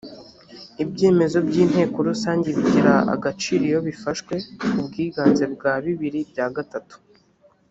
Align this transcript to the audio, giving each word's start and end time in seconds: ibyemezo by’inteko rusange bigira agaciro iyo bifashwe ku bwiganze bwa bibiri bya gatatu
ibyemezo 0.83 1.37
by’inteko 1.47 1.97
rusange 2.09 2.47
bigira 2.57 2.93
agaciro 3.15 3.63
iyo 3.69 3.79
bifashwe 3.87 4.33
ku 4.71 4.79
bwiganze 4.87 5.43
bwa 5.53 5.73
bibiri 5.83 6.19
bya 6.31 6.47
gatatu 6.57 6.95